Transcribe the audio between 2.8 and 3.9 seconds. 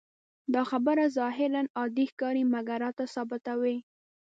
راته ثابتوي.